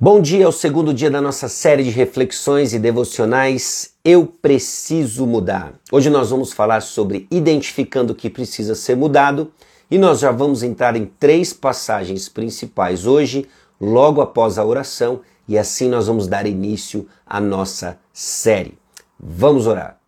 Bom 0.00 0.20
dia, 0.20 0.44
é 0.44 0.46
o 0.46 0.52
segundo 0.52 0.94
dia 0.94 1.10
da 1.10 1.20
nossa 1.20 1.48
série 1.48 1.82
de 1.82 1.90
reflexões 1.90 2.72
e 2.72 2.78
devocionais 2.78 3.94
Eu 4.04 4.26
Preciso 4.26 5.26
Mudar. 5.26 5.74
Hoje 5.90 6.08
nós 6.08 6.30
vamos 6.30 6.52
falar 6.52 6.82
sobre 6.82 7.26
identificando 7.32 8.12
o 8.12 8.14
que 8.14 8.30
precisa 8.30 8.76
ser 8.76 8.96
mudado 8.96 9.52
e 9.90 9.98
nós 9.98 10.20
já 10.20 10.30
vamos 10.30 10.62
entrar 10.62 10.94
em 10.94 11.04
três 11.04 11.52
passagens 11.52 12.28
principais 12.28 13.06
hoje, 13.06 13.48
logo 13.80 14.20
após 14.20 14.56
a 14.56 14.64
oração, 14.64 15.20
e 15.48 15.58
assim 15.58 15.88
nós 15.88 16.06
vamos 16.06 16.28
dar 16.28 16.46
início 16.46 17.08
à 17.26 17.40
nossa 17.40 17.98
série. 18.12 18.78
Vamos 19.18 19.66
orar. 19.66 19.98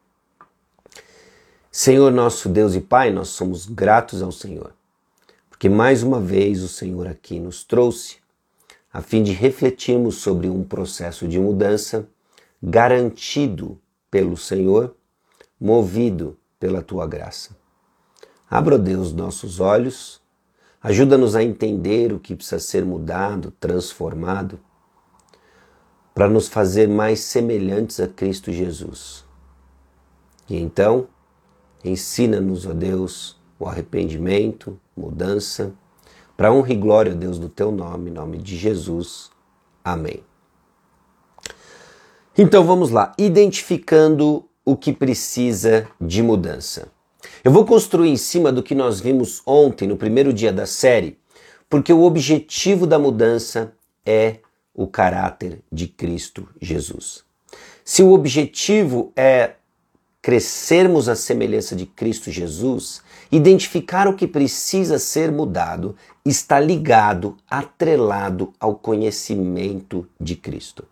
Senhor 1.68 2.12
nosso 2.12 2.48
Deus 2.48 2.77
e 2.77 2.80
Pai, 2.80 3.11
nós 3.11 3.30
somos 3.30 3.66
gratos 3.66 4.22
ao 4.22 4.30
Senhor, 4.30 4.72
porque 5.48 5.68
mais 5.68 6.04
uma 6.04 6.20
vez 6.20 6.62
o 6.62 6.68
Senhor 6.68 7.09
aqui 7.09 7.41
nos 7.41 7.64
trouxe 7.64 8.20
a 8.93 9.00
fim 9.00 9.22
de 9.22 9.32
refletirmos 9.32 10.17
sobre 10.17 10.49
um 10.49 10.64
processo 10.64 11.29
de 11.29 11.39
mudança 11.39 12.08
garantido 12.62 13.80
pelo 14.11 14.36
Senhor, 14.36 14.96
movido 15.61 16.36
pela 16.58 16.82
tua 16.82 17.07
graça. 17.07 17.57
Abra, 18.50 18.79
Deus, 18.79 19.13
nossos 19.13 19.61
olhos, 19.61 20.21
ajuda-nos 20.82 21.36
a 21.36 21.43
entender 21.43 22.13
o 22.13 22.18
que 22.18 22.35
precisa 22.35 22.58
ser 22.58 22.85
mudado, 22.85 23.53
transformado, 23.53 24.58
para 26.13 26.29
nos 26.29 26.49
fazer 26.49 26.88
mais 26.88 27.21
semelhantes 27.21 28.00
a 28.00 28.08
Cristo 28.08 28.50
Jesus. 28.50 29.25
E 30.49 30.57
então, 30.57 31.07
ensina-nos, 31.85 32.66
ó 32.66 32.72
Deus, 32.72 33.41
o 33.58 33.66
arrependimento, 33.66 34.78
mudança, 34.97 35.72
para 36.41 36.55
honra 36.55 36.72
e 36.72 36.77
glória, 36.77 37.14
Deus, 37.14 37.39
do 37.39 37.50
teu 37.50 37.70
nome, 37.70 38.08
em 38.08 38.14
nome 38.14 38.39
de 38.39 38.56
Jesus. 38.56 39.30
Amém. 39.84 40.25
Então 42.34 42.64
vamos 42.64 42.88
lá, 42.88 43.12
identificando 43.19 44.48
o 44.64 44.74
que 44.74 44.91
precisa 44.91 45.86
de 46.00 46.22
mudança. 46.22 46.91
Eu 47.44 47.52
vou 47.52 47.66
construir 47.66 48.08
em 48.08 48.16
cima 48.16 48.50
do 48.50 48.62
que 48.62 48.74
nós 48.74 49.00
vimos 49.00 49.42
ontem, 49.44 49.86
no 49.86 49.98
primeiro 49.98 50.33
dia 50.33 50.50
da 50.50 50.64
série, 50.64 51.18
porque 51.68 51.92
o 51.92 52.05
objetivo 52.05 52.86
da 52.86 52.98
mudança 52.98 53.74
é 54.06 54.38
o 54.74 54.86
caráter 54.86 55.61
de 55.70 55.88
Cristo 55.88 56.48
Jesus. 56.58 57.22
Se 57.84 58.02
o 58.02 58.12
objetivo 58.12 59.12
é 59.14 59.56
crescermos 60.22 61.08
à 61.08 61.14
semelhança 61.14 61.74
de 61.74 61.86
Cristo 61.86 62.30
Jesus, 62.30 63.02
identificar 63.33 64.06
o 64.06 64.14
que 64.14 64.27
precisa 64.27 64.98
ser 64.98 65.33
mudado 65.33 65.96
está 66.24 66.60
ligado, 66.60 67.36
atrelado 67.48 68.52
ao 68.60 68.74
conhecimento 68.74 70.06
de 70.20 70.36
Cristo. 70.36 70.84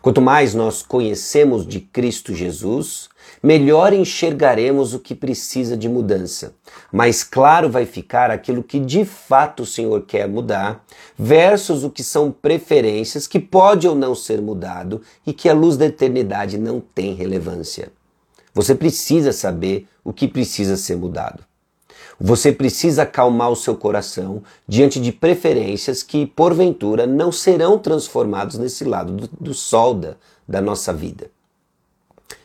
Quanto 0.00 0.22
mais 0.22 0.54
nós 0.54 0.82
conhecemos 0.82 1.66
de 1.66 1.80
Cristo 1.80 2.34
Jesus, 2.34 3.08
melhor 3.42 3.92
enxergaremos 3.92 4.94
o 4.94 4.98
que 4.98 5.14
precisa 5.14 5.76
de 5.76 5.88
mudança. 5.88 6.54
Mais 6.90 7.22
claro 7.22 7.68
vai 7.68 7.84
ficar 7.84 8.30
aquilo 8.30 8.62
que 8.62 8.78
de 8.78 9.04
fato 9.04 9.64
o 9.64 9.66
Senhor 9.66 10.02
quer 10.06 10.28
mudar, 10.28 10.84
versus 11.18 11.84
o 11.84 11.90
que 11.90 12.02
são 12.02 12.30
preferências 12.30 13.26
que 13.26 13.38
pode 13.38 13.86
ou 13.86 13.94
não 13.94 14.14
ser 14.14 14.40
mudado 14.40 15.02
e 15.26 15.32
que 15.32 15.48
a 15.48 15.54
luz 15.54 15.76
da 15.76 15.86
eternidade 15.86 16.58
não 16.58 16.80
tem 16.80 17.14
relevância. 17.14 17.92
Você 18.54 18.74
precisa 18.74 19.32
saber 19.32 19.86
o 20.02 20.12
que 20.12 20.26
precisa 20.26 20.76
ser 20.76 20.96
mudado. 20.96 21.44
Você 22.18 22.50
precisa 22.50 23.02
acalmar 23.02 23.50
o 23.50 23.56
seu 23.56 23.76
coração 23.76 24.42
diante 24.66 24.98
de 24.98 25.12
preferências 25.12 26.02
que, 26.02 26.26
porventura, 26.26 27.06
não 27.06 27.30
serão 27.30 27.78
transformados 27.78 28.58
nesse 28.58 28.84
lado 28.84 29.12
do, 29.12 29.28
do 29.38 29.54
sol 29.54 29.94
da, 29.94 30.14
da 30.48 30.60
nossa 30.60 30.92
vida. 30.92 31.30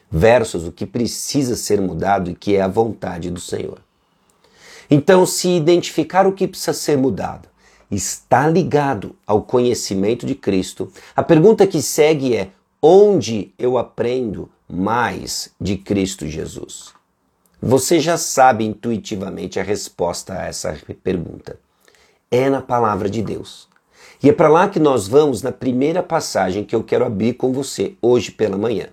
Versus 0.10 0.68
o 0.68 0.72
que 0.74 0.86
precisa 0.86 1.56
ser 1.56 1.80
mudado 1.80 2.30
e 2.30 2.36
que 2.36 2.56
é 2.56 2.62
a 2.62 2.68
vontade 2.68 3.32
do 3.32 3.40
Senhor. 3.40 3.80
Então, 4.90 5.26
se 5.26 5.48
identificar 5.48 6.28
o 6.28 6.34
que 6.34 6.48
precisa 6.48 6.74
ser 6.74 6.98
mudado 6.98 7.48
está 7.90 8.48
ligado 8.48 9.16
ao 9.26 9.42
conhecimento 9.42 10.26
de 10.26 10.36
Cristo, 10.36 10.92
a 11.16 11.24
pergunta 11.24 11.66
que 11.66 11.82
segue 11.82 12.36
é: 12.36 12.50
onde 12.82 13.54
eu 13.58 13.78
aprendo 13.78 14.50
mais 14.68 15.52
de 15.60 15.78
Cristo 15.78 16.28
Jesus? 16.28 16.94
Você 17.64 18.00
já 18.00 18.18
sabe 18.18 18.66
intuitivamente 18.66 19.60
a 19.60 19.64
resposta 19.64 20.34
a 20.34 20.48
essa 20.48 20.76
pergunta. 21.04 21.60
É 22.32 22.50
na 22.50 22.60
palavra 22.60 23.08
de 23.08 23.22
Deus. 23.22 23.70
E 24.24 24.30
é 24.30 24.34
para 24.34 24.50
lá 24.50 24.68
que 24.68 24.80
nós 24.80 25.08
vamos 25.08 25.44
na 25.44 25.52
primeira 25.52 26.02
passagem 26.02 26.64
que 26.64 26.76
eu 26.76 26.84
quero 26.84 27.06
abrir 27.06 27.34
com 27.34 27.54
você 27.54 27.94
hoje 28.02 28.32
pela 28.32 28.58
manhã. 28.58 28.88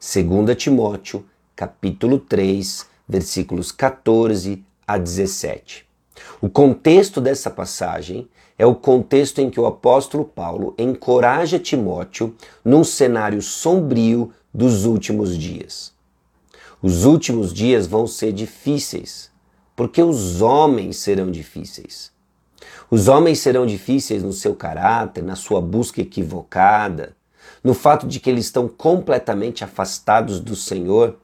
2 0.00 0.56
Timóteo, 0.56 1.22
capítulo 1.54 2.18
3, 2.18 2.86
versículos 3.06 3.70
14 3.70 4.64
a 4.88 4.96
17. 4.96 5.86
O 6.40 6.48
contexto 6.48 7.20
dessa 7.20 7.50
passagem 7.50 8.26
é 8.58 8.64
o 8.64 8.74
contexto 8.74 9.38
em 9.40 9.50
que 9.50 9.60
o 9.60 9.66
apóstolo 9.66 10.24
Paulo 10.24 10.74
encoraja 10.78 11.58
Timóteo 11.58 12.34
num 12.64 12.84
cenário 12.84 13.42
sombrio 13.42 14.32
dos 14.52 14.86
últimos 14.86 15.36
dias. 15.36 15.92
Os 16.82 17.04
últimos 17.04 17.54
dias 17.54 17.86
vão 17.86 18.08
ser 18.08 18.32
difíceis, 18.32 19.30
porque 19.76 20.02
os 20.02 20.42
homens 20.42 20.96
serão 20.96 21.30
difíceis. 21.30 22.10
Os 22.90 23.06
homens 23.06 23.38
serão 23.38 23.64
difíceis 23.64 24.20
no 24.20 24.32
seu 24.32 24.52
caráter, 24.56 25.22
na 25.22 25.36
sua 25.36 25.60
busca 25.60 26.00
equivocada, 26.00 27.14
no 27.62 27.72
fato 27.72 28.04
de 28.04 28.18
que 28.18 28.28
eles 28.28 28.46
estão 28.46 28.66
completamente 28.66 29.62
afastados 29.62 30.40
do 30.40 30.56
Senhor. 30.56 31.16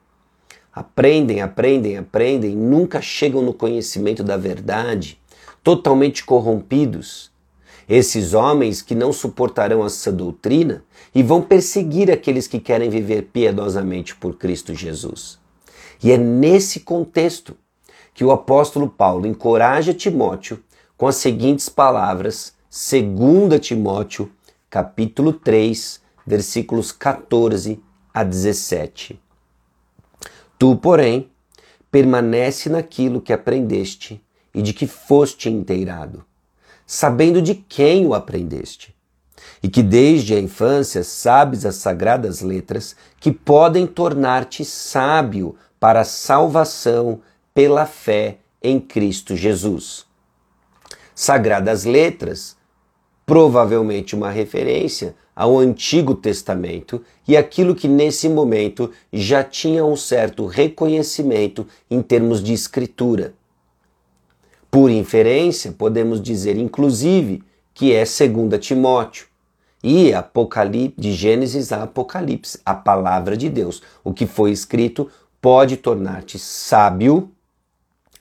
Aprendem, 0.72 1.42
aprendem, 1.42 1.96
aprendem, 1.96 2.54
nunca 2.54 3.02
chegam 3.02 3.42
no 3.42 3.52
conhecimento 3.52 4.22
da 4.22 4.36
verdade, 4.36 5.20
totalmente 5.64 6.24
corrompidos. 6.24 7.32
Esses 7.88 8.32
homens 8.32 8.80
que 8.80 8.94
não 8.94 9.12
suportarão 9.12 9.84
essa 9.84 10.12
doutrina 10.12 10.84
e 11.12 11.20
vão 11.20 11.42
perseguir 11.42 12.12
aqueles 12.12 12.46
que 12.46 12.60
querem 12.60 12.88
viver 12.88 13.22
piedosamente 13.32 14.14
por 14.14 14.36
Cristo 14.36 14.72
Jesus. 14.72 15.47
E 16.02 16.12
é 16.12 16.16
nesse 16.16 16.80
contexto 16.80 17.56
que 18.14 18.24
o 18.24 18.30
apóstolo 18.30 18.88
Paulo 18.88 19.26
encoraja 19.26 19.92
Timóteo 19.92 20.62
com 20.96 21.06
as 21.06 21.16
seguintes 21.16 21.68
palavras, 21.68 22.52
2 22.70 23.60
Timóteo, 23.60 24.30
capítulo 24.68 25.32
3, 25.32 26.00
versículos 26.26 26.92
14 26.92 27.82
a 28.12 28.22
17. 28.22 29.20
Tu, 30.58 30.76
porém, 30.76 31.30
permanece 31.90 32.68
naquilo 32.68 33.20
que 33.20 33.32
aprendeste 33.32 34.22
e 34.52 34.60
de 34.60 34.72
que 34.72 34.86
foste 34.86 35.48
inteirado, 35.48 36.24
sabendo 36.86 37.40
de 37.40 37.54
quem 37.54 38.06
o 38.06 38.14
aprendeste, 38.14 38.94
e 39.62 39.68
que 39.68 39.82
desde 39.82 40.34
a 40.34 40.40
infância 40.40 41.04
sabes 41.04 41.64
as 41.64 41.76
sagradas 41.76 42.40
letras 42.40 42.96
que 43.20 43.30
podem 43.30 43.86
tornar-te 43.86 44.64
sábio 44.64 45.56
para 45.80 46.00
a 46.00 46.04
salvação 46.04 47.20
pela 47.54 47.86
fé 47.86 48.38
em 48.62 48.80
Cristo 48.80 49.36
Jesus. 49.36 50.06
Sagradas 51.14 51.84
Letras, 51.84 52.56
provavelmente 53.26 54.14
uma 54.14 54.30
referência 54.30 55.14
ao 55.34 55.58
Antigo 55.58 56.14
Testamento 56.14 57.02
e 57.26 57.36
aquilo 57.36 57.74
que 57.74 57.86
nesse 57.86 58.28
momento 58.28 58.90
já 59.12 59.44
tinha 59.44 59.84
um 59.84 59.94
certo 59.94 60.46
reconhecimento 60.46 61.66
em 61.90 62.02
termos 62.02 62.42
de 62.42 62.52
escritura. 62.52 63.34
Por 64.70 64.90
inferência, 64.90 65.72
podemos 65.72 66.20
dizer 66.20 66.56
inclusive 66.56 67.42
que 67.72 67.92
é 67.92 68.04
2 68.04 68.58
Timóteo 68.60 69.26
e 69.82 70.12
Apocalipse, 70.12 71.00
de 71.00 71.12
Gênesis 71.12 71.70
a 71.70 71.84
Apocalipse, 71.84 72.58
a 72.66 72.74
palavra 72.74 73.36
de 73.36 73.48
Deus, 73.48 73.82
o 74.02 74.12
que 74.12 74.26
foi 74.26 74.50
escrito 74.50 75.08
pode 75.40 75.76
tornar-te 75.76 76.38
sábio 76.38 77.30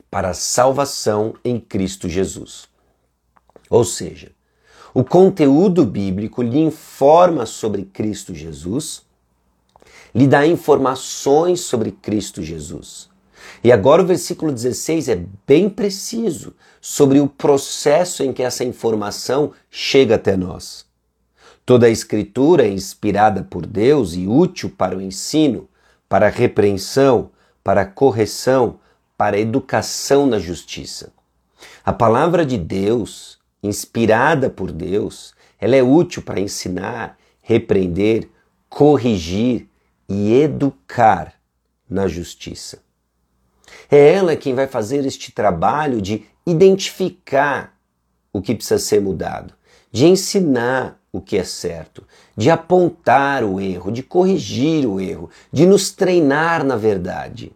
para 0.10 0.30
a 0.30 0.34
salvação 0.34 1.36
em 1.44 1.60
Cristo 1.60 2.08
Jesus. 2.08 2.68
Ou 3.70 3.84
seja, 3.84 4.32
o 4.94 5.04
conteúdo 5.04 5.86
bíblico 5.86 6.42
lhe 6.42 6.60
informa 6.60 7.46
sobre 7.46 7.84
Cristo 7.84 8.34
Jesus, 8.34 9.04
lhe 10.16 10.28
dá 10.28 10.48
informações 10.48 11.62
sobre 11.62 11.92
Cristo 11.92 12.42
Jesus. 12.42 13.10
E 13.64 13.72
agora 13.72 14.02
o 14.02 14.06
versículo 14.06 14.52
16 14.52 15.10
é 15.10 15.24
bem 15.46 15.70
preciso 15.70 16.56
sobre 16.82 17.20
o 17.20 17.28
processo 17.28 18.24
em 18.24 18.34
que 18.34 18.44
essa 18.44 18.64
informação 18.64 19.52
chega 19.70 20.16
até 20.16 20.36
nós. 20.36 20.86
Toda 21.66 21.88
a 21.88 21.90
Escritura 21.90 22.66
é 22.66 22.72
inspirada 22.72 23.44
por 23.44 23.66
Deus 23.66 24.14
e 24.14 24.26
útil 24.26 24.72
para 24.76 24.98
o 24.98 25.02
ensino, 25.02 25.68
para 26.10 26.30
repreensão, 26.30 27.32
para 27.64 27.86
correção, 27.86 28.80
para 29.18 29.40
educação 29.40 30.26
na 30.26 30.40
justiça. 30.40 31.12
A 31.84 31.92
palavra 31.92 32.46
de 32.46 32.58
Deus, 32.58 33.40
inspirada 33.64 34.50
por 34.50 34.72
Deus, 34.72 35.34
ela 35.60 35.76
é 35.76 35.82
útil 35.82 36.22
para 36.22 36.40
ensinar, 36.40 37.18
repreender, 37.42 38.30
corrigir 38.70 39.68
e 40.08 40.34
educar 40.34 41.34
na 41.90 42.08
justiça. 42.08 42.80
É 43.90 44.14
ela 44.14 44.36
quem 44.36 44.54
vai 44.54 44.68
fazer 44.68 45.06
este 45.06 45.32
trabalho 45.32 46.02
de 46.02 46.26
identificar 46.46 47.78
o 48.32 48.42
que 48.42 48.56
precisa 48.56 48.80
ser 48.80 49.02
mudado, 49.02 49.54
de 49.92 50.06
ensinar 50.06 51.02
o 51.18 51.22
que 51.22 51.38
é 51.38 51.44
certo, 51.44 52.04
de 52.36 52.50
apontar 52.50 53.44
o 53.44 53.60
erro, 53.60 53.92
de 53.92 54.04
corrigir 54.04 54.86
o 54.86 55.00
erro, 55.00 55.30
de 55.52 55.66
nos 55.66 55.92
treinar 55.92 56.64
na 56.64 56.76
verdade, 56.76 57.52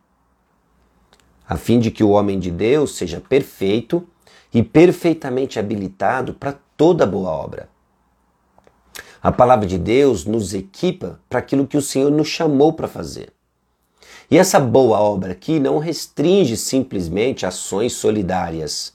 a 1.47 1.57
fim 1.57 1.79
de 1.79 1.91
que 1.91 2.03
o 2.03 2.11
homem 2.11 2.39
de 2.39 2.49
Deus 2.49 2.95
seja 2.95 3.19
perfeito 3.19 4.07
e 4.53 4.63
perfeitamente 4.63 5.59
habilitado 5.59 6.33
para 6.33 6.57
toda 6.77 7.05
boa 7.05 7.29
obra. 7.29 7.69
A 9.21 9.31
palavra 9.31 9.67
de 9.67 9.77
Deus 9.77 10.25
nos 10.25 10.53
equipa 10.53 11.19
para 11.29 11.39
aquilo 11.39 11.67
que 11.67 11.77
o 11.77 11.81
Senhor 11.81 12.09
nos 12.09 12.27
chamou 12.27 12.73
para 12.73 12.87
fazer. 12.87 13.31
E 14.31 14.37
essa 14.37 14.59
boa 14.59 14.99
obra 14.99 15.33
aqui 15.33 15.59
não 15.59 15.77
restringe 15.77 16.55
simplesmente 16.55 17.45
ações 17.45 17.93
solidárias. 17.93 18.93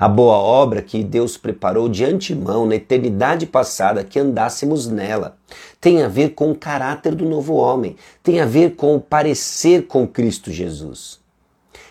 A 0.00 0.08
boa 0.08 0.38
obra 0.38 0.80
que 0.80 1.04
Deus 1.04 1.36
preparou 1.36 1.86
de 1.86 2.06
antemão 2.06 2.64
na 2.64 2.76
eternidade 2.76 3.44
passada 3.44 4.02
que 4.02 4.18
andássemos 4.18 4.86
nela 4.88 5.36
tem 5.78 6.02
a 6.02 6.08
ver 6.08 6.30
com 6.30 6.50
o 6.50 6.56
caráter 6.56 7.14
do 7.14 7.26
novo 7.26 7.52
homem, 7.54 7.96
tem 8.22 8.40
a 8.40 8.46
ver 8.46 8.76
com 8.76 8.96
o 8.96 9.00
parecer 9.00 9.86
com 9.86 10.08
Cristo 10.08 10.50
Jesus. 10.50 11.20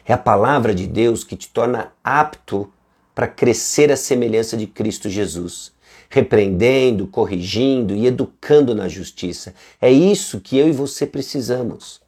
É 0.07 0.13
a 0.13 0.17
palavra 0.17 0.73
de 0.73 0.87
Deus 0.87 1.23
que 1.23 1.35
te 1.35 1.49
torna 1.49 1.91
apto 2.03 2.71
para 3.13 3.27
crescer 3.27 3.91
à 3.91 3.95
semelhança 3.95 4.57
de 4.57 4.65
Cristo 4.65 5.07
Jesus 5.07 5.71
repreendendo, 6.09 7.05
corrigindo 7.05 7.95
e 7.95 8.07
educando 8.07 8.73
na 8.73 8.87
justiça. 8.87 9.53
É 9.79 9.91
isso 9.91 10.39
que 10.39 10.57
eu 10.57 10.67
e 10.67 10.71
você 10.71 11.05
precisamos. 11.05 12.01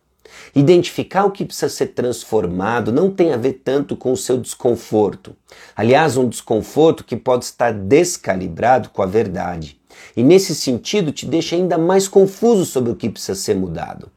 Identificar 0.53 1.25
o 1.25 1.31
que 1.31 1.45
precisa 1.45 1.69
ser 1.69 1.87
transformado 1.87 2.91
não 2.91 3.09
tem 3.09 3.31
a 3.31 3.37
ver 3.37 3.61
tanto 3.63 3.95
com 3.95 4.11
o 4.11 4.17
seu 4.17 4.37
desconforto. 4.37 5.35
Aliás, 5.75 6.17
um 6.17 6.27
desconforto 6.27 7.03
que 7.03 7.15
pode 7.15 7.45
estar 7.45 7.71
descalibrado 7.73 8.89
com 8.89 9.01
a 9.01 9.05
verdade. 9.05 9.79
E 10.15 10.23
nesse 10.23 10.53
sentido 10.53 11.11
te 11.11 11.25
deixa 11.25 11.55
ainda 11.55 11.77
mais 11.77 12.07
confuso 12.07 12.65
sobre 12.65 12.91
o 12.91 12.95
que 12.95 13.09
precisa 13.09 13.35
ser 13.35 13.55
mudado. 13.55 14.11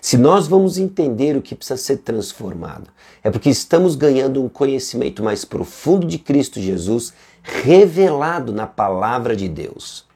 Se 0.00 0.16
nós 0.16 0.46
vamos 0.46 0.78
entender 0.78 1.36
o 1.36 1.42
que 1.42 1.56
precisa 1.56 1.76
ser 1.76 1.98
transformado, 1.98 2.88
é 3.22 3.30
porque 3.30 3.50
estamos 3.50 3.96
ganhando 3.96 4.42
um 4.42 4.48
conhecimento 4.48 5.24
mais 5.24 5.44
profundo 5.44 6.06
de 6.06 6.18
Cristo 6.18 6.60
Jesus, 6.60 7.12
revelado 7.42 8.52
na 8.52 8.66
palavra 8.66 9.34
de 9.34 9.48
Deus. 9.48 10.06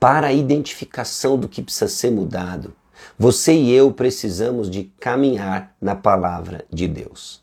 Para 0.00 0.28
a 0.28 0.32
identificação 0.32 1.38
do 1.38 1.48
que 1.48 1.62
precisa 1.62 1.88
ser 1.88 2.10
mudado, 2.10 2.74
você 3.18 3.52
e 3.52 3.72
eu 3.72 3.92
precisamos 3.92 4.70
de 4.70 4.90
caminhar 4.98 5.74
na 5.80 5.94
palavra 5.94 6.64
de 6.72 6.86
Deus. 6.86 7.42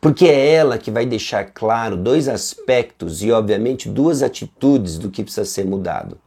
Porque 0.00 0.26
é 0.26 0.54
ela 0.54 0.78
que 0.78 0.90
vai 0.90 1.06
deixar 1.06 1.44
claro 1.44 1.96
dois 1.96 2.28
aspectos 2.28 3.22
e, 3.22 3.30
obviamente, 3.30 3.88
duas 3.88 4.22
atitudes 4.22 4.98
do 4.98 5.10
que 5.10 5.22
precisa 5.22 5.44
ser 5.44 5.64
mudado. 5.64 6.18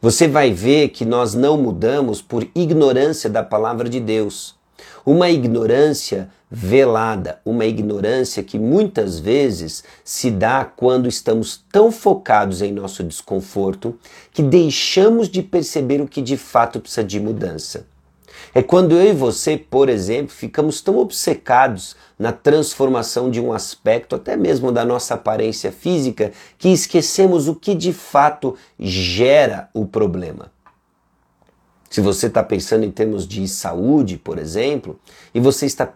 Você 0.00 0.28
vai 0.28 0.52
ver 0.52 0.88
que 0.90 1.04
nós 1.04 1.34
não 1.34 1.56
mudamos 1.56 2.20
por 2.20 2.46
ignorância 2.54 3.30
da 3.30 3.42
palavra 3.42 3.88
de 3.88 4.00
Deus. 4.00 4.54
Uma 5.04 5.30
ignorância 5.30 6.30
velada, 6.50 7.40
uma 7.44 7.64
ignorância 7.64 8.42
que 8.42 8.58
muitas 8.58 9.18
vezes 9.18 9.82
se 10.04 10.30
dá 10.30 10.64
quando 10.64 11.08
estamos 11.08 11.64
tão 11.72 11.90
focados 11.90 12.60
em 12.60 12.72
nosso 12.72 13.02
desconforto 13.02 13.98
que 14.32 14.42
deixamos 14.42 15.28
de 15.28 15.42
perceber 15.42 16.02
o 16.02 16.06
que 16.06 16.20
de 16.20 16.36
fato 16.36 16.78
precisa 16.78 17.02
de 17.02 17.18
mudança. 17.18 17.86
É 18.54 18.62
quando 18.62 18.92
eu 18.92 19.10
e 19.10 19.12
você, 19.12 19.56
por 19.56 19.88
exemplo, 19.88 20.32
ficamos 20.32 20.80
tão 20.80 20.98
obcecados 20.98 21.96
na 22.18 22.32
transformação 22.32 23.30
de 23.30 23.40
um 23.40 23.52
aspecto, 23.52 24.14
até 24.14 24.36
mesmo 24.36 24.70
da 24.70 24.84
nossa 24.84 25.14
aparência 25.14 25.72
física, 25.72 26.32
que 26.58 26.68
esquecemos 26.68 27.48
o 27.48 27.54
que 27.54 27.74
de 27.74 27.92
fato 27.92 28.56
gera 28.78 29.68
o 29.74 29.86
problema. 29.86 30.50
Se 31.92 32.00
você 32.00 32.26
está 32.26 32.42
pensando 32.42 32.84
em 32.84 32.90
termos 32.90 33.28
de 33.28 33.46
saúde, 33.46 34.16
por 34.16 34.38
exemplo, 34.38 34.98
e 35.34 35.38
você 35.38 35.66
está, 35.66 35.86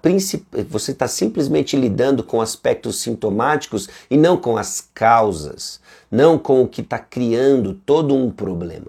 você 0.69 0.93
está 0.93 1.09
simplesmente 1.09 1.75
lidando 1.75 2.23
com 2.23 2.43
aspectos 2.43 3.01
sintomáticos 3.01 3.89
e 4.11 4.17
não 4.19 4.37
com 4.37 4.59
as 4.59 4.87
causas, 4.93 5.81
não 6.11 6.39
com 6.39 6.61
o 6.61 6.69
que 6.69 6.83
está 6.83 6.99
criando 6.99 7.73
todo 7.73 8.15
um 8.15 8.31
problema. 8.31 8.89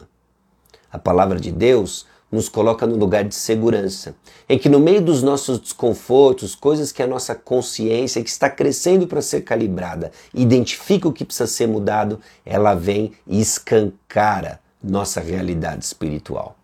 A 0.92 1.00
palavra 1.00 1.40
de 1.40 1.50
Deus 1.50 2.06
nos 2.32 2.50
coloca 2.50 2.86
no 2.86 2.98
lugar 2.98 3.24
de 3.24 3.36
segurança, 3.36 4.16
em 4.50 4.58
que 4.60 4.68
no 4.68 4.80
meio 4.80 5.02
dos 5.02 5.24
nossos 5.24 5.60
desconfortos, 5.60 6.56
coisas 6.56 6.92
que 6.92 7.02
a 7.02 7.08
nossa 7.08 7.34
consciência 7.34 8.24
que 8.24 8.30
está 8.30 8.50
crescendo 8.50 9.08
para 9.08 9.22
ser 9.22 9.42
calibrada, 9.42 10.12
identifica 10.34 11.08
o 11.08 11.14
que 11.14 11.24
precisa 11.24 11.48
ser 11.48 11.68
mudado, 11.68 12.20
ela 12.46 12.74
vem 12.74 13.14
e 13.26 13.40
escancara 13.40 14.60
nossa 14.84 15.22
realidade 15.22 15.86
espiritual. 15.86 16.56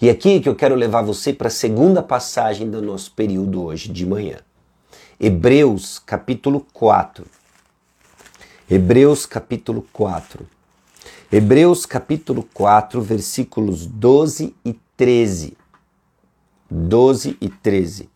E 0.00 0.10
aqui 0.10 0.40
que 0.40 0.48
eu 0.48 0.54
quero 0.54 0.74
levar 0.74 1.02
você 1.02 1.32
para 1.32 1.48
a 1.48 1.50
segunda 1.50 2.02
passagem 2.02 2.68
do 2.68 2.82
nosso 2.82 3.12
período 3.12 3.64
hoje 3.64 3.88
de 3.88 4.04
manhã. 4.04 4.38
Hebreus 5.18 5.98
capítulo 5.98 6.66
4. 6.72 7.24
Hebreus 8.68 9.26
capítulo 9.26 9.86
4. 9.92 10.46
Hebreus 11.34 11.86
capítulo 11.86 12.46
4, 12.52 13.00
versículos 13.00 13.86
12 13.86 14.54
e 14.62 14.78
13. 14.94 15.56
12 16.70 17.38
e 17.40 17.48
13. 17.48 18.10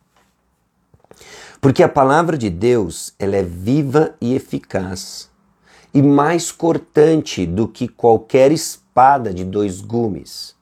Porque 1.58 1.82
a 1.82 1.88
palavra 1.88 2.36
de 2.36 2.50
Deus, 2.50 3.14
ela 3.18 3.36
é 3.36 3.42
viva 3.42 4.14
e 4.20 4.34
eficaz, 4.34 5.30
e 5.94 6.02
mais 6.02 6.52
cortante 6.52 7.46
do 7.46 7.66
que 7.66 7.88
qualquer 7.88 8.52
espada 8.52 9.32
de 9.32 9.46
dois 9.46 9.80
gumes, 9.80 10.54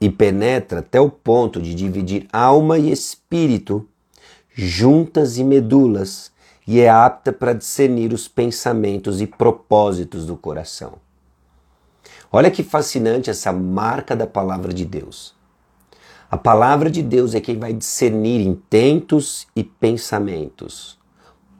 e 0.00 0.08
penetra 0.08 0.78
até 0.78 1.00
o 1.00 1.10
ponto 1.10 1.60
de 1.60 1.74
dividir 1.74 2.28
alma 2.32 2.78
e 2.78 2.92
espírito, 2.92 3.88
juntas 4.54 5.36
e 5.36 5.42
medulas, 5.42 6.30
e 6.64 6.78
é 6.78 6.88
apta 6.88 7.32
para 7.32 7.52
discernir 7.52 8.12
os 8.12 8.28
pensamentos 8.28 9.20
e 9.20 9.26
propósitos 9.26 10.24
do 10.24 10.36
coração. 10.36 11.00
Olha 12.34 12.50
que 12.50 12.62
fascinante 12.62 13.28
essa 13.28 13.52
marca 13.52 14.16
da 14.16 14.26
palavra 14.26 14.72
de 14.72 14.86
Deus. 14.86 15.34
A 16.30 16.36
palavra 16.38 16.90
de 16.90 17.02
Deus 17.02 17.34
é 17.34 17.40
quem 17.42 17.58
vai 17.58 17.74
discernir 17.74 18.40
intentos 18.40 19.46
e 19.54 19.62
pensamentos, 19.62 20.98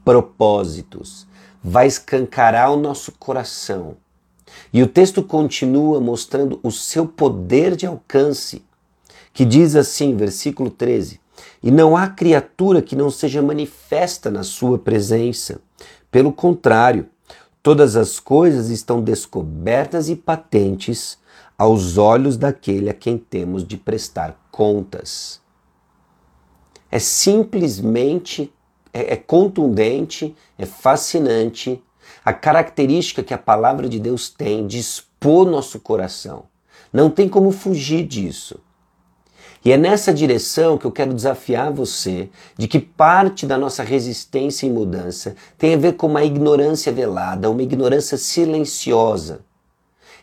propósitos, 0.02 1.26
vai 1.62 1.86
escancarar 1.86 2.72
o 2.72 2.78
nosso 2.78 3.12
coração. 3.12 3.98
E 4.72 4.82
o 4.82 4.86
texto 4.86 5.22
continua 5.22 6.00
mostrando 6.00 6.58
o 6.62 6.70
seu 6.70 7.06
poder 7.06 7.76
de 7.76 7.86
alcance, 7.86 8.64
que 9.34 9.44
diz 9.44 9.76
assim, 9.76 10.16
versículo 10.16 10.70
13: 10.70 11.20
E 11.62 11.70
não 11.70 11.94
há 11.94 12.08
criatura 12.08 12.80
que 12.80 12.96
não 12.96 13.10
seja 13.10 13.42
manifesta 13.42 14.30
na 14.30 14.42
sua 14.42 14.78
presença. 14.78 15.60
Pelo 16.10 16.32
contrário, 16.32 17.08
Todas 17.62 17.94
as 17.94 18.18
coisas 18.18 18.70
estão 18.70 19.00
descobertas 19.00 20.08
e 20.08 20.16
patentes 20.16 21.16
aos 21.56 21.96
olhos 21.96 22.36
daquele 22.36 22.90
a 22.90 22.94
quem 22.94 23.16
temos 23.16 23.64
de 23.64 23.76
prestar 23.76 24.36
contas. 24.50 25.40
É 26.90 26.98
simplesmente, 26.98 28.52
é, 28.92 29.12
é 29.12 29.16
contundente, 29.16 30.34
é 30.58 30.66
fascinante 30.66 31.80
a 32.24 32.32
característica 32.32 33.22
que 33.22 33.32
a 33.32 33.38
palavra 33.38 33.88
de 33.88 34.00
Deus 34.00 34.28
tem 34.28 34.66
de 34.66 34.80
expor 34.80 35.48
nosso 35.48 35.78
coração. 35.78 36.46
Não 36.92 37.08
tem 37.08 37.28
como 37.28 37.52
fugir 37.52 38.04
disso. 38.04 38.58
E 39.64 39.70
é 39.70 39.76
nessa 39.76 40.12
direção 40.12 40.76
que 40.76 40.84
eu 40.84 40.90
quero 40.90 41.14
desafiar 41.14 41.72
você 41.72 42.28
de 42.58 42.66
que 42.66 42.80
parte 42.80 43.46
da 43.46 43.56
nossa 43.56 43.84
resistência 43.84 44.66
e 44.66 44.70
mudança 44.70 45.36
tem 45.56 45.74
a 45.74 45.78
ver 45.78 45.92
com 45.92 46.08
uma 46.08 46.24
ignorância 46.24 46.92
velada, 46.92 47.48
uma 47.48 47.62
ignorância 47.62 48.18
silenciosa, 48.18 49.40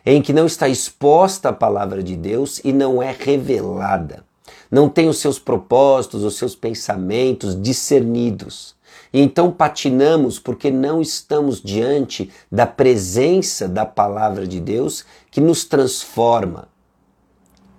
em 0.04 0.20
que 0.20 0.32
não 0.32 0.44
está 0.44 0.68
exposta 0.68 1.48
a 1.48 1.54
palavra 1.54 2.02
de 2.02 2.16
Deus 2.16 2.60
e 2.62 2.72
não 2.72 3.02
é 3.02 3.16
revelada. 3.18 4.24
Não 4.70 4.88
tem 4.88 5.08
os 5.08 5.18
seus 5.18 5.38
propósitos, 5.38 6.22
os 6.22 6.36
seus 6.36 6.54
pensamentos 6.54 7.60
discernidos. 7.60 8.74
E 9.12 9.20
então 9.20 9.50
patinamos 9.50 10.38
porque 10.38 10.70
não 10.70 11.00
estamos 11.00 11.60
diante 11.60 12.30
da 12.52 12.66
presença 12.66 13.66
da 13.66 13.84
palavra 13.86 14.46
de 14.46 14.60
Deus 14.60 15.04
que 15.30 15.40
nos 15.40 15.64
transforma, 15.64 16.68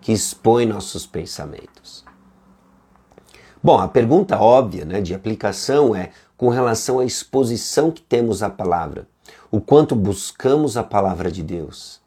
que 0.01 0.11
expõe 0.11 0.65
nossos 0.65 1.05
pensamentos. 1.05 2.03
Bom, 3.63 3.79
a 3.79 3.87
pergunta 3.87 4.41
óbvia 4.41 4.83
né, 4.83 4.99
de 4.99 5.13
aplicação 5.13 5.95
é 5.95 6.09
com 6.35 6.49
relação 6.49 6.99
à 6.99 7.05
exposição 7.05 7.91
que 7.91 8.01
temos 8.01 8.41
à 8.41 8.49
palavra. 8.49 9.07
o 9.51 9.59
quanto 9.59 9.95
buscamos 9.95 10.77
a 10.77 10.83
palavra 10.83 11.29
de 11.29 11.43
Deus. 11.43 12.01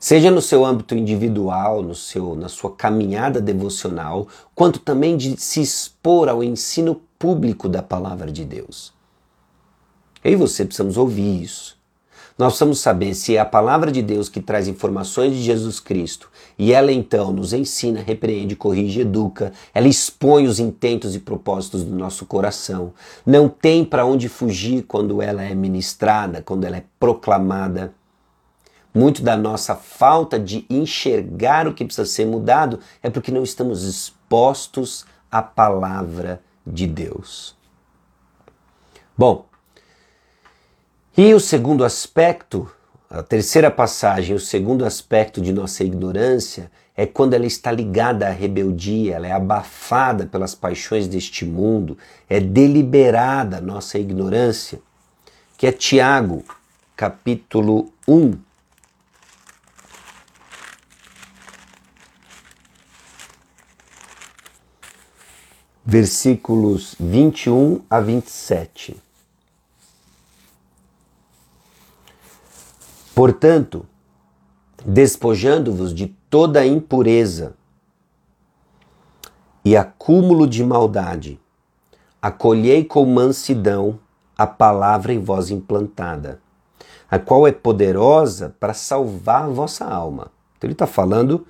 Seja 0.00 0.30
no 0.30 0.40
seu 0.40 0.64
âmbito 0.64 0.94
individual, 0.94 1.82
no 1.82 1.94
seu, 1.94 2.36
na 2.36 2.48
sua 2.48 2.74
caminhada 2.74 3.40
devocional, 3.40 4.28
quanto 4.54 4.78
também 4.78 5.16
de 5.16 5.36
se 5.40 5.60
expor 5.60 6.28
ao 6.28 6.42
ensino 6.42 7.00
público 7.18 7.68
da 7.68 7.82
palavra 7.82 8.30
de 8.30 8.44
Deus. 8.44 8.92
Eu 10.22 10.32
e 10.32 10.36
você 10.36 10.64
precisamos 10.64 10.96
ouvir 10.96 11.42
isso. 11.42 11.77
Nós 12.38 12.52
precisamos 12.52 12.78
saber 12.78 13.14
se 13.14 13.34
é 13.34 13.40
a 13.40 13.44
palavra 13.44 13.90
de 13.90 14.00
Deus 14.00 14.28
que 14.28 14.40
traz 14.40 14.68
informações 14.68 15.32
de 15.32 15.42
Jesus 15.42 15.80
Cristo 15.80 16.30
e 16.56 16.72
ela 16.72 16.92
então 16.92 17.32
nos 17.32 17.52
ensina, 17.52 18.00
repreende, 18.00 18.54
corrige, 18.54 19.00
educa, 19.00 19.52
ela 19.74 19.88
expõe 19.88 20.46
os 20.46 20.60
intentos 20.60 21.16
e 21.16 21.18
propósitos 21.18 21.82
do 21.82 21.96
nosso 21.96 22.24
coração. 22.26 22.92
Não 23.26 23.48
tem 23.48 23.84
para 23.84 24.06
onde 24.06 24.28
fugir 24.28 24.84
quando 24.84 25.20
ela 25.20 25.42
é 25.42 25.52
ministrada, 25.52 26.40
quando 26.40 26.64
ela 26.64 26.76
é 26.76 26.84
proclamada. 27.00 27.92
Muito 28.94 29.20
da 29.20 29.36
nossa 29.36 29.74
falta 29.74 30.38
de 30.38 30.64
enxergar 30.70 31.66
o 31.66 31.74
que 31.74 31.84
precisa 31.84 32.06
ser 32.06 32.24
mudado 32.24 32.78
é 33.02 33.10
porque 33.10 33.32
não 33.32 33.42
estamos 33.42 33.82
expostos 33.82 35.04
à 35.28 35.42
palavra 35.42 36.40
de 36.64 36.86
Deus. 36.86 37.56
Bom, 39.16 39.47
e 41.20 41.34
o 41.34 41.40
segundo 41.40 41.84
aspecto, 41.84 42.70
a 43.10 43.24
terceira 43.24 43.72
passagem, 43.72 44.36
o 44.36 44.38
segundo 44.38 44.84
aspecto 44.84 45.40
de 45.40 45.52
nossa 45.52 45.82
ignorância 45.82 46.70
é 46.96 47.06
quando 47.06 47.34
ela 47.34 47.44
está 47.44 47.72
ligada 47.72 48.28
à 48.28 48.30
rebeldia, 48.30 49.16
ela 49.16 49.26
é 49.26 49.32
abafada 49.32 50.26
pelas 50.26 50.54
paixões 50.54 51.08
deste 51.08 51.44
mundo, 51.44 51.98
é 52.30 52.38
deliberada 52.38 53.56
a 53.56 53.60
nossa 53.60 53.98
ignorância, 53.98 54.78
que 55.56 55.66
é 55.66 55.72
Tiago, 55.72 56.44
capítulo 56.94 57.92
1. 58.06 58.38
Versículos 65.84 66.94
21 67.00 67.80
a 67.90 67.98
27. 67.98 69.07
Portanto, 73.18 73.84
despojando-vos 74.86 75.92
de 75.92 76.06
toda 76.30 76.64
impureza 76.64 77.56
e 79.64 79.76
acúmulo 79.76 80.46
de 80.46 80.62
maldade, 80.62 81.40
acolhei 82.22 82.84
com 82.84 83.04
mansidão 83.04 83.98
a 84.36 84.46
palavra 84.46 85.12
em 85.12 85.18
vós 85.18 85.50
implantada, 85.50 86.40
a 87.10 87.18
qual 87.18 87.44
é 87.44 87.50
poderosa 87.50 88.54
para 88.60 88.72
salvar 88.72 89.46
a 89.46 89.48
vossa 89.48 89.84
alma. 89.84 90.30
Então 90.56 90.68
ele 90.68 90.74
está 90.74 90.86
falando, 90.86 91.44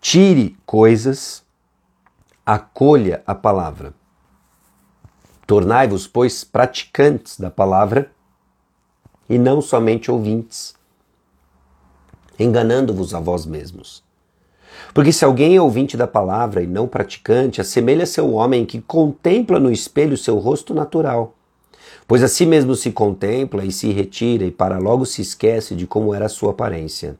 tire 0.00 0.56
coisas, 0.64 1.44
acolha 2.46 3.22
a 3.26 3.34
palavra. 3.34 3.92
Tornai-vos, 5.46 6.06
pois, 6.06 6.42
praticantes 6.42 7.38
da 7.38 7.50
palavra 7.50 8.10
e 9.28 9.38
não 9.38 9.60
somente 9.60 10.10
ouvintes 10.10 10.74
enganando-vos 12.38 13.14
a 13.14 13.20
vós 13.20 13.46
mesmos. 13.46 14.04
Porque 14.92 15.12
se 15.12 15.24
alguém 15.24 15.56
é 15.56 15.60
ouvinte 15.60 15.96
da 15.96 16.06
palavra 16.06 16.62
e 16.62 16.66
não 16.66 16.86
praticante, 16.86 17.60
assemelha-se 17.60 18.18
ao 18.20 18.32
homem 18.32 18.64
que 18.64 18.80
contempla 18.80 19.58
no 19.58 19.70
espelho 19.70 20.16
seu 20.16 20.38
rosto 20.38 20.74
natural. 20.74 21.34
Pois 22.06 22.22
a 22.22 22.28
si 22.28 22.46
mesmo 22.46 22.74
se 22.74 22.92
contempla 22.92 23.64
e 23.64 23.72
se 23.72 23.92
retira, 23.92 24.44
e 24.44 24.50
para 24.50 24.78
logo 24.78 25.04
se 25.04 25.22
esquece 25.22 25.74
de 25.74 25.86
como 25.86 26.14
era 26.14 26.26
a 26.26 26.30
sua 26.30 26.52
aparência. 26.52 27.18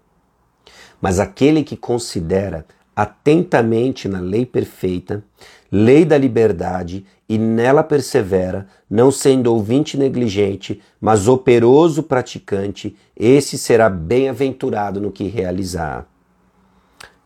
Mas 1.01 1.19
aquele 1.19 1.63
que 1.63 1.77
considera 1.77 2.65
atentamente 2.97 4.09
na 4.09 4.21
lei 4.21 4.47
perfeita, 4.47 5.23
lei 5.71 6.03
da 6.05 6.17
liberdade, 6.17 7.05
e 7.29 7.37
nela 7.37 7.83
persevera, 7.83 8.67
não 8.89 9.11
sendo 9.11 9.53
ouvinte 9.53 9.99
negligente, 9.99 10.81
mas 11.01 11.29
operoso 11.29 12.03
praticante, 12.03 12.97
esse 13.17 13.59
será 13.59 13.91
bem-aventurado 13.91 15.01
no 15.01 15.13
que 15.13 15.25
realizar. 15.25 16.07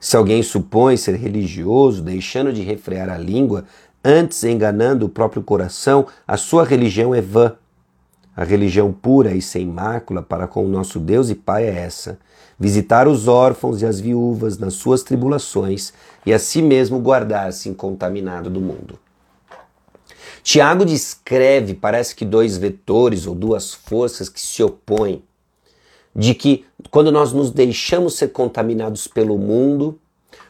Se 0.00 0.16
alguém 0.16 0.42
supõe 0.42 0.96
ser 0.96 1.16
religioso, 1.16 2.02
deixando 2.02 2.52
de 2.52 2.62
refrear 2.62 3.10
a 3.10 3.18
língua, 3.18 3.66
antes 4.02 4.42
enganando 4.42 5.04
o 5.04 5.10
próprio 5.10 5.42
coração, 5.42 6.06
a 6.26 6.38
sua 6.38 6.64
religião 6.64 7.14
é 7.14 7.20
vã. 7.20 7.56
A 8.36 8.44
religião 8.44 8.92
pura 8.92 9.34
e 9.34 9.42
sem 9.42 9.66
mácula 9.66 10.22
para 10.22 10.46
com 10.46 10.64
o 10.64 10.68
nosso 10.68 11.00
Deus 11.00 11.30
e 11.30 11.34
Pai 11.34 11.64
é 11.64 11.78
essa: 11.80 12.18
visitar 12.58 13.08
os 13.08 13.26
órfãos 13.26 13.82
e 13.82 13.86
as 13.86 14.00
viúvas 14.00 14.58
nas 14.58 14.74
suas 14.74 15.02
tribulações 15.02 15.92
e 16.24 16.32
a 16.32 16.38
si 16.38 16.62
mesmo 16.62 17.00
guardar-se 17.00 17.68
incontaminado 17.68 18.48
do 18.48 18.60
mundo. 18.60 18.98
Tiago 20.42 20.84
descreve, 20.84 21.74
parece 21.74 22.14
que 22.14 22.24
dois 22.24 22.56
vetores 22.56 23.26
ou 23.26 23.34
duas 23.34 23.74
forças 23.74 24.28
que 24.28 24.40
se 24.40 24.62
opõem, 24.62 25.22
de 26.14 26.34
que 26.34 26.64
quando 26.90 27.12
nós 27.12 27.32
nos 27.32 27.50
deixamos 27.50 28.16
ser 28.16 28.28
contaminados 28.28 29.06
pelo 29.06 29.36
mundo, 29.36 29.98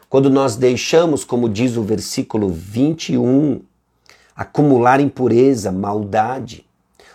quando 0.07 0.29
nós 0.29 0.55
deixamos, 0.55 1.23
como 1.23 1.49
diz 1.49 1.75
o 1.75 1.83
versículo 1.83 2.49
21, 2.49 3.61
acumular 4.35 4.99
impureza, 4.99 5.71
maldade, 5.71 6.65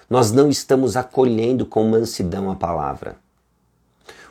nós 0.08 0.32
não 0.32 0.48
estamos 0.48 0.96
acolhendo 0.96 1.66
com 1.66 1.88
mansidão 1.88 2.50
a 2.50 2.54
palavra. 2.54 3.16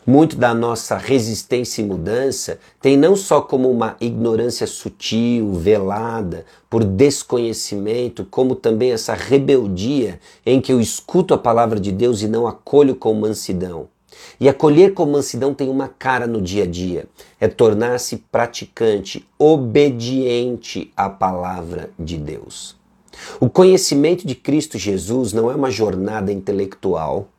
Muito 0.08 0.36
da 0.36 0.53
nossa 0.53 0.98
resistência 0.98 1.82
e 1.82 1.86
mudança 1.86 2.60
tem 2.79 2.96
não 2.96 3.15
só 3.15 3.41
como 3.41 3.72
uma 3.72 3.98
ignorância 4.00 4.67
sutil, 4.67 5.53
velada, 5.53 6.46
por 6.70 6.84
desconhecimento, 6.84 8.24
como 8.29 8.53
também 8.53 8.91
essa 8.91 9.15
rebeldia 9.15 10.20
em 10.46 10.62
que 10.62 10.72
eu 10.72 10.79
escuto 10.79 11.34
a 11.34 11.39
palavra 11.39 11.79
de 11.79 11.91
Deus 11.91 12.22
e 12.22 12.27
não 12.27 12.46
acolho 12.46 12.96
com 12.96 13.15
mansidão. 13.15 13.88
E 14.39 14.48
acolher 14.48 14.94
com 14.94 15.08
mansidão 15.08 15.55
tem 15.55 15.70
uma 15.70 15.88
cara 15.88 16.27
no 16.27 16.39
dia 16.39 16.63
a 16.63 16.67
dia: 16.67 17.08
é 17.39 17.48
tornar-se 17.48 18.17
praticante, 18.32 19.27
obediente 19.39 20.91
à 20.96 21.10
palavra 21.10 21.89
de 21.98 22.17
Deus. 22.17 22.75
O 23.39 23.50
conhecimento 23.50 24.25
de 24.25 24.36
Cristo 24.36 24.77
Jesus 24.77 25.34
não 25.34 25.51
é 25.51 25.55
uma 25.55 25.72
jornada 25.72 26.31
intelectual 26.31 27.29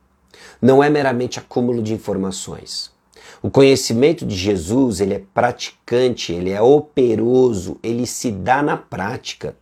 não 0.60 0.82
é 0.82 0.88
meramente 0.88 1.38
acúmulo 1.38 1.82
de 1.82 1.92
informações. 1.92 2.90
O 3.42 3.50
conhecimento 3.50 4.24
de 4.24 4.34
Jesus, 4.34 5.00
ele 5.00 5.14
é 5.14 5.22
praticante, 5.34 6.32
ele 6.32 6.50
é 6.50 6.60
operoso, 6.60 7.78
ele 7.82 8.06
se 8.06 8.30
dá 8.30 8.62
na 8.62 8.76
prática. 8.76 9.56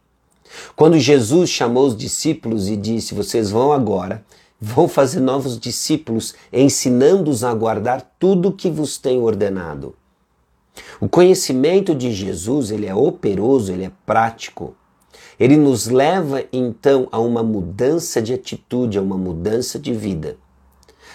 Quando 0.77 0.99
Jesus 0.99 1.51
chamou 1.51 1.87
os 1.87 1.97
discípulos 1.97 2.69
e 2.69 2.77
disse: 2.77 3.15
"Vocês 3.15 3.51
vão 3.51 3.73
agora, 3.73 4.25
vão 4.61 4.87
fazer 4.87 5.21
novos 5.21 5.59
discípulos, 5.59 6.35
ensinando-os 6.53 7.43
a 7.43 7.53
guardar 7.53 8.15
tudo 8.19 8.51
o 8.51 8.53
que 8.53 8.71
vos 8.71 8.97
tenho 8.97 9.23
ordenado". 9.23 9.95
O 11.01 11.09
conhecimento 11.09 11.95
de 11.95 12.13
Jesus, 12.13 12.71
ele 12.71 12.87
é 12.87 12.95
operoso, 12.95 13.73
ele 13.73 13.85
é 13.85 13.93
prático. 14.05 14.77
Ele 15.39 15.57
nos 15.57 15.87
leva 15.87 16.45
então 16.53 17.09
a 17.11 17.19
uma 17.19 17.43
mudança 17.43 18.23
de 18.23 18.33
atitude, 18.33 18.99
a 18.99 19.03
uma 19.03 19.17
mudança 19.17 19.79
de 19.79 19.93
vida. 19.93 20.37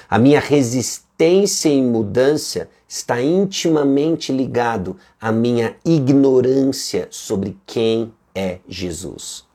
A 0.10 0.18
minha 0.18 0.40
resistência 0.40 1.70
em 1.70 1.86
mudança 1.86 2.70
está 2.88 3.22
intimamente 3.22 4.32
ligado 4.32 4.98
à 5.22 5.32
minha 5.32 5.76
ignorância 5.86 7.08
sobre 7.12 7.58
quem 7.66 8.12
é 8.34 8.60
Jesus. 8.68 9.46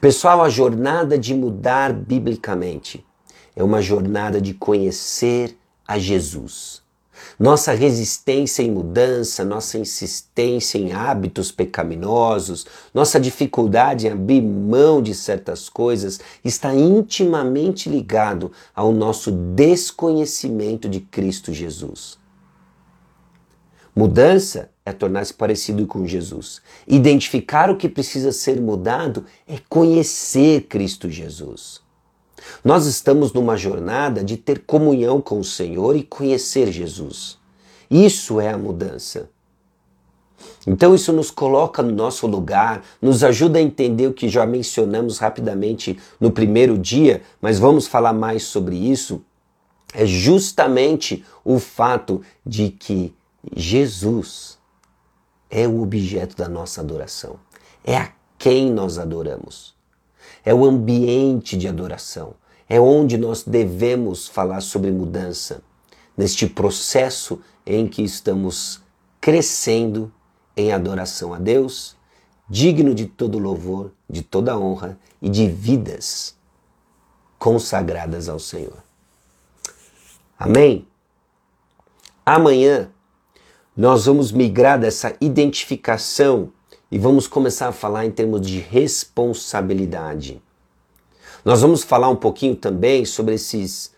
Pessoal, 0.00 0.42
a 0.42 0.48
jornada 0.48 1.18
de 1.18 1.34
mudar 1.34 1.92
biblicamente 1.92 3.04
é 3.54 3.62
uma 3.62 3.82
jornada 3.82 4.40
de 4.40 4.54
conhecer 4.54 5.56
a 5.86 5.98
Jesus. 5.98 6.82
Nossa 7.38 7.72
resistência 7.72 8.64
em 8.64 8.70
mudança, 8.70 9.44
nossa 9.44 9.78
insistência 9.78 10.76
em 10.76 10.92
hábitos 10.92 11.52
pecaminosos, 11.52 12.66
nossa 12.92 13.20
dificuldade 13.20 14.08
em 14.08 14.10
abrir 14.10 14.42
mão 14.42 15.00
de 15.00 15.14
certas 15.14 15.68
coisas 15.68 16.18
está 16.44 16.74
intimamente 16.74 17.88
ligado 17.88 18.50
ao 18.74 18.92
nosso 18.92 19.30
desconhecimento 19.30 20.88
de 20.88 20.98
Cristo 20.98 21.52
Jesus. 21.52 22.18
Mudança 23.94 24.70
é 24.84 24.92
tornar-se 24.92 25.32
parecido 25.32 25.86
com 25.86 26.06
Jesus. 26.06 26.60
Identificar 26.88 27.70
o 27.70 27.76
que 27.76 27.88
precisa 27.88 28.32
ser 28.32 28.60
mudado 28.60 29.24
é 29.46 29.58
conhecer 29.68 30.62
Cristo 30.62 31.08
Jesus. 31.08 31.87
Nós 32.64 32.86
estamos 32.86 33.32
numa 33.32 33.56
jornada 33.56 34.22
de 34.22 34.36
ter 34.36 34.60
comunhão 34.60 35.20
com 35.20 35.40
o 35.40 35.44
Senhor 35.44 35.96
e 35.96 36.02
conhecer 36.02 36.70
Jesus. 36.72 37.38
Isso 37.90 38.40
é 38.40 38.50
a 38.50 38.58
mudança. 38.58 39.28
Então, 40.66 40.94
isso 40.94 41.12
nos 41.12 41.30
coloca 41.30 41.82
no 41.82 41.90
nosso 41.90 42.26
lugar, 42.26 42.82
nos 43.00 43.24
ajuda 43.24 43.58
a 43.58 43.62
entender 43.62 44.06
o 44.06 44.12
que 44.12 44.28
já 44.28 44.46
mencionamos 44.46 45.18
rapidamente 45.18 45.98
no 46.20 46.30
primeiro 46.30 46.78
dia, 46.78 47.22
mas 47.40 47.58
vamos 47.58 47.86
falar 47.86 48.12
mais 48.12 48.44
sobre 48.44 48.76
isso 48.76 49.22
é 49.94 50.04
justamente 50.04 51.24
o 51.44 51.58
fato 51.58 52.22
de 52.44 52.70
que 52.70 53.14
Jesus 53.54 54.58
é 55.50 55.66
o 55.66 55.82
objeto 55.82 56.36
da 56.36 56.48
nossa 56.48 56.80
adoração. 56.80 57.38
É 57.84 57.96
a 57.96 58.12
quem 58.36 58.70
nós 58.70 58.98
adoramos. 58.98 59.74
É 60.48 60.54
o 60.54 60.64
ambiente 60.64 61.58
de 61.58 61.68
adoração. 61.68 62.32
É 62.66 62.80
onde 62.80 63.18
nós 63.18 63.42
devemos 63.42 64.26
falar 64.26 64.62
sobre 64.62 64.90
mudança. 64.90 65.60
Neste 66.16 66.46
processo 66.46 67.38
em 67.66 67.86
que 67.86 68.00
estamos 68.00 68.80
crescendo 69.20 70.10
em 70.56 70.72
adoração 70.72 71.34
a 71.34 71.38
Deus, 71.38 71.94
digno 72.48 72.94
de 72.94 73.04
todo 73.04 73.38
louvor, 73.38 73.92
de 74.08 74.22
toda 74.22 74.58
honra 74.58 74.98
e 75.20 75.28
de 75.28 75.46
vidas 75.46 76.34
consagradas 77.38 78.26
ao 78.26 78.38
Senhor. 78.38 78.82
Amém? 80.38 80.88
Amanhã 82.24 82.90
nós 83.76 84.06
vamos 84.06 84.32
migrar 84.32 84.80
dessa 84.80 85.14
identificação 85.20 86.50
e 86.90 86.98
vamos 86.98 87.26
começar 87.26 87.68
a 87.68 87.72
falar 87.72 88.06
em 88.06 88.10
termos 88.10 88.46
de 88.46 88.58
responsabilidade. 88.58 90.40
Nós 91.44 91.60
vamos 91.60 91.82
falar 91.82 92.08
um 92.08 92.16
pouquinho 92.16 92.56
também 92.56 93.04
sobre 93.04 93.34
esses 93.34 93.92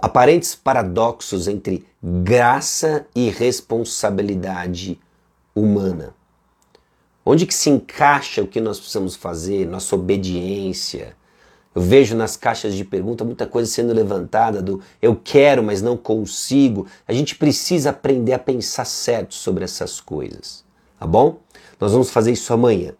aparentes 0.00 0.54
paradoxos 0.54 1.48
entre 1.48 1.86
graça 2.02 3.06
e 3.14 3.30
responsabilidade 3.30 5.00
humana. 5.54 6.14
Onde 7.24 7.46
que 7.46 7.54
se 7.54 7.70
encaixa 7.70 8.42
o 8.42 8.46
que 8.46 8.60
nós 8.60 8.78
precisamos 8.78 9.16
fazer, 9.16 9.66
nossa 9.66 9.94
obediência? 9.94 11.16
Eu 11.74 11.80
vejo 11.80 12.14
nas 12.14 12.36
caixas 12.36 12.74
de 12.74 12.84
pergunta 12.84 13.24
muita 13.24 13.46
coisa 13.46 13.70
sendo 13.70 13.94
levantada 13.94 14.60
do 14.60 14.80
eu 15.00 15.16
quero, 15.16 15.62
mas 15.62 15.80
não 15.80 15.96
consigo. 15.96 16.86
A 17.08 17.12
gente 17.12 17.34
precisa 17.34 17.90
aprender 17.90 18.34
a 18.34 18.38
pensar 18.38 18.84
certo 18.84 19.34
sobre 19.34 19.64
essas 19.64 20.00
coisas, 20.00 20.64
tá 21.00 21.06
bom? 21.06 21.43
Nós 21.84 21.92
vamos 21.92 22.08
fazer 22.08 22.32
isso 22.32 22.50
amanhã. 22.50 22.94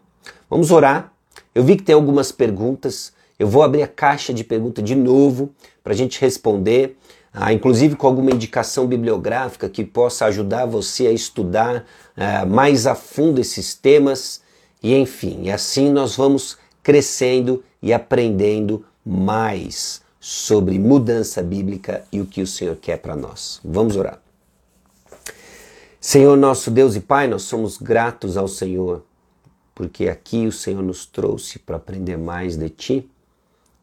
Vamos 0.47 0.69
orar. 0.69 1.11
Eu 1.55 1.63
vi 1.63 1.75
que 1.75 1.81
tem 1.81 1.95
algumas 1.95 2.31
perguntas. 2.31 3.11
Eu 3.39 3.47
vou 3.47 3.63
abrir 3.63 3.81
a 3.81 3.87
caixa 3.87 4.31
de 4.31 4.43
pergunta 4.43 4.79
de 4.79 4.93
novo 4.93 5.49
para 5.83 5.91
a 5.91 5.95
gente 5.95 6.21
responder 6.21 6.95
ah, 7.33 7.51
inclusive 7.51 7.95
com 7.95 8.05
alguma 8.05 8.29
indicação 8.29 8.85
bibliográfica 8.87 9.67
que 9.67 9.83
possa 9.83 10.25
ajudar 10.27 10.67
você 10.67 11.07
a 11.07 11.11
estudar 11.11 11.83
ah, 12.15 12.45
mais 12.45 12.85
a 12.87 12.93
fundo 12.93 13.41
esses 13.41 13.73
temas, 13.73 14.41
e 14.81 14.95
enfim, 14.95 15.41
e 15.43 15.51
assim 15.51 15.89
nós 15.89 16.15
vamos 16.15 16.57
crescendo 16.83 17.63
e 17.81 17.91
aprendendo 17.91 18.85
mais 19.03 20.01
sobre 20.19 20.77
mudança 20.79 21.41
bíblica 21.41 22.05
e 22.11 22.21
o 22.21 22.25
que 22.25 22.41
o 22.41 22.47
Senhor 22.47 22.75
quer 22.77 22.99
para 22.99 23.15
nós. 23.15 23.59
Vamos 23.65 23.97
orar. 23.97 24.24
Senhor 26.07 26.37
nosso 26.37 26.69
Deus 26.69 26.95
e 26.95 26.99
Pai, 26.99 27.27
nós 27.27 27.41
somos 27.41 27.79
gratos 27.79 28.37
ao 28.37 28.47
Senhor, 28.47 29.03
porque 29.73 30.07
aqui 30.07 30.45
o 30.45 30.51
Senhor 30.51 30.83
nos 30.83 31.07
trouxe 31.07 31.57
para 31.57 31.77
aprender 31.77 32.15
mais 32.15 32.55
de 32.55 32.69
Ti, 32.69 33.09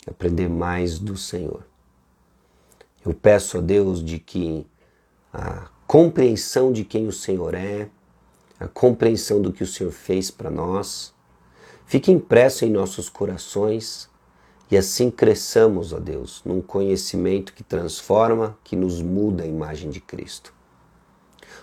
aprender 0.07 0.49
mais 0.49 1.00
do 1.00 1.17
Senhor. 1.17 1.67
Eu 3.05 3.12
peço 3.12 3.59
a 3.59 3.61
Deus 3.61 4.00
de 4.05 4.21
que 4.21 4.64
a 5.35 5.69
compreensão 5.85 6.73
de 6.73 6.85
quem 6.85 7.09
o 7.09 7.12
Senhor 7.12 7.55
é, 7.55 7.88
a 8.61 8.69
compreensão 8.69 9.43
do 9.43 9.52
que 9.52 9.64
o 9.64 9.67
Senhor 9.67 9.91
fez 9.91 10.31
para 10.31 10.49
nós, 10.49 11.12
fique 11.87 12.12
impresso 12.12 12.64
em 12.64 12.71
nossos 12.71 13.09
corações 13.09 14.09
e 14.71 14.76
assim 14.76 15.11
cresçamos, 15.11 15.93
ó 15.93 15.99
Deus, 15.99 16.41
num 16.45 16.62
conhecimento 16.62 17.52
que 17.52 17.64
transforma, 17.64 18.57
que 18.62 18.76
nos 18.76 19.02
muda 19.02 19.43
a 19.43 19.49
imagem 19.49 19.91
de 19.91 20.00
Cristo. 20.00 20.62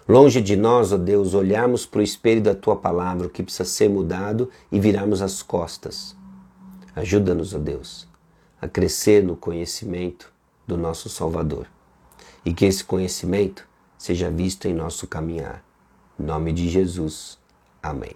Longe 0.10 0.42
de 0.42 0.56
nós, 0.56 0.92
ó 0.92 0.98
Deus, 0.98 1.36
olharmos 1.36 1.86
para 1.86 2.00
o 2.00 2.04
espelho 2.04 2.42
da 2.42 2.56
tua 2.56 2.76
palavra, 2.76 3.28
o 3.28 3.30
que 3.30 3.44
precisa 3.44 3.64
ser 3.64 3.88
mudado 3.88 4.50
e 4.72 4.80
virarmos 4.80 5.22
as 5.22 5.44
costas. 5.44 6.16
Ajuda-nos, 6.96 7.54
ó 7.54 7.60
Deus, 7.60 8.08
a 8.60 8.68
crescer 8.68 9.24
no 9.24 9.36
conhecimento 9.36 10.34
do 10.66 10.76
nosso 10.76 11.10
Salvador. 11.10 11.68
E 12.44 12.52
que 12.52 12.66
esse 12.66 12.84
conhecimento 12.84 13.68
seja 14.00 14.32
visto 14.32 14.68
em 14.68 14.74
nosso 14.74 15.06
caminhar. 15.06 15.64
Em 16.20 16.24
nome 16.24 16.54
de 16.54 16.68
Jesus. 16.68 17.38
Amém. 17.84 18.16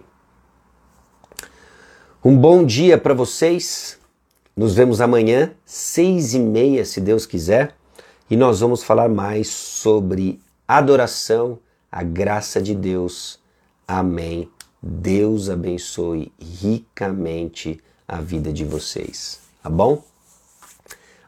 Um 2.24 2.36
bom 2.36 2.66
dia 2.66 2.98
para 2.98 3.14
vocês. 3.14 4.00
Nos 4.56 4.74
vemos 4.74 5.00
amanhã, 5.00 5.52
seis 5.64 6.34
e 6.34 6.40
meia, 6.40 6.84
se 6.84 7.00
Deus 7.00 7.24
quiser, 7.24 7.76
e 8.28 8.36
nós 8.36 8.58
vamos 8.58 8.82
falar 8.82 9.08
mais 9.08 9.46
sobre 9.46 10.40
adoração, 10.66 11.60
a 11.94 12.02
graça 12.02 12.60
de 12.60 12.74
Deus. 12.74 13.38
Amém. 13.86 14.50
Deus 14.82 15.48
abençoe 15.48 16.32
ricamente 16.40 17.80
a 18.06 18.20
vida 18.20 18.52
de 18.52 18.64
vocês. 18.64 19.38
Tá 19.62 19.70
bom? 19.70 20.02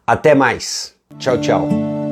Até 0.05 0.35
mais! 0.35 0.93
Tchau, 1.21 1.41
tchau. 1.41 2.06